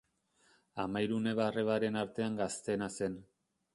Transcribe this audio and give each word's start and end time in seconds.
Hamahiru 0.83 1.19
neba-arrebaren 1.27 2.01
artean 2.05 2.41
gazteena 2.43 2.89
zen. 2.97 3.21